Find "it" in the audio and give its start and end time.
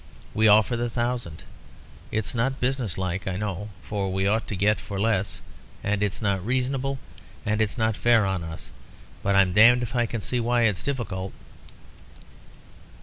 4.79-4.79